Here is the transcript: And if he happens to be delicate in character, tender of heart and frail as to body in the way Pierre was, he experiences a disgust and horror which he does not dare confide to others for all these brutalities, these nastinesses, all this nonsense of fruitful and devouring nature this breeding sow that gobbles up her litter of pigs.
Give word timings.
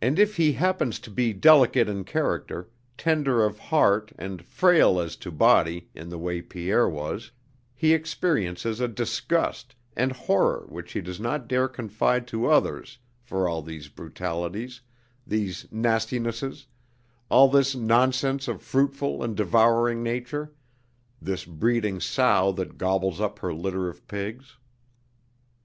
And 0.00 0.20
if 0.20 0.36
he 0.36 0.52
happens 0.52 1.00
to 1.00 1.10
be 1.10 1.32
delicate 1.32 1.88
in 1.88 2.04
character, 2.04 2.70
tender 2.96 3.44
of 3.44 3.58
heart 3.58 4.12
and 4.16 4.40
frail 4.40 5.00
as 5.00 5.16
to 5.16 5.32
body 5.32 5.88
in 5.96 6.10
the 6.10 6.16
way 6.20 6.40
Pierre 6.40 6.88
was, 6.88 7.32
he 7.74 7.92
experiences 7.92 8.78
a 8.78 8.86
disgust 8.86 9.74
and 9.96 10.12
horror 10.12 10.66
which 10.68 10.92
he 10.92 11.00
does 11.00 11.18
not 11.18 11.48
dare 11.48 11.66
confide 11.66 12.28
to 12.28 12.46
others 12.46 12.98
for 13.20 13.48
all 13.48 13.62
these 13.62 13.88
brutalities, 13.88 14.80
these 15.26 15.66
nastinesses, 15.72 16.66
all 17.28 17.48
this 17.48 17.74
nonsense 17.74 18.46
of 18.46 18.62
fruitful 18.62 19.24
and 19.24 19.36
devouring 19.36 20.04
nature 20.04 20.52
this 21.20 21.44
breeding 21.44 21.98
sow 21.98 22.52
that 22.52 22.78
gobbles 22.78 23.20
up 23.20 23.40
her 23.40 23.52
litter 23.52 23.88
of 23.88 24.06
pigs. 24.06 24.56